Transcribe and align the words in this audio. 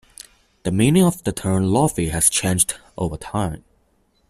The 0.63 0.71
meaning 0.71 1.03
of 1.03 1.23
the 1.25 1.31
term 1.31 1.63
"lo-fi" 1.65 2.09
has 2.09 2.27
changed 2.27 2.73
over 2.97 3.17
time. 3.17 3.63